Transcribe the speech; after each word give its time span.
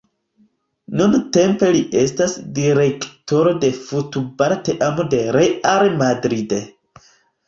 Nuntempe 0.99 1.67
li 1.75 1.81
estas 2.03 2.31
direktoro 2.59 3.51
de 3.65 3.69
futbala 3.89 4.57
teamo 4.71 5.05
de 5.13 5.21
Real 5.37 5.91
Madrid. 6.01 6.57